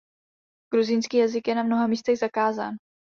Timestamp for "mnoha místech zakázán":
1.63-2.73